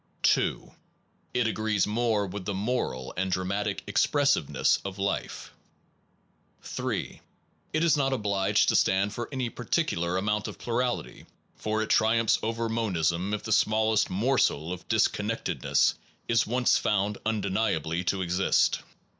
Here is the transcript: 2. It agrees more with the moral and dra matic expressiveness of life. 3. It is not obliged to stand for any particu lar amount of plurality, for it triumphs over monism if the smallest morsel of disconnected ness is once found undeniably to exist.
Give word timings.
2. 0.23 0.71
It 1.35 1.45
agrees 1.45 1.85
more 1.85 2.25
with 2.25 2.45
the 2.45 2.55
moral 2.55 3.13
and 3.17 3.31
dra 3.31 3.45
matic 3.45 3.81
expressiveness 3.85 4.79
of 4.83 4.97
life. 4.97 5.53
3. 6.63 7.21
It 7.71 7.83
is 7.83 7.95
not 7.95 8.11
obliged 8.11 8.69
to 8.69 8.75
stand 8.75 9.13
for 9.13 9.29
any 9.31 9.47
particu 9.51 9.97
lar 9.99 10.17
amount 10.17 10.47
of 10.47 10.57
plurality, 10.57 11.27
for 11.55 11.83
it 11.83 11.91
triumphs 11.91 12.39
over 12.41 12.67
monism 12.67 13.31
if 13.31 13.43
the 13.43 13.51
smallest 13.51 14.09
morsel 14.09 14.73
of 14.73 14.87
disconnected 14.87 15.61
ness 15.61 15.93
is 16.27 16.47
once 16.47 16.77
found 16.79 17.19
undeniably 17.23 18.03
to 18.05 18.23
exist. 18.23 18.79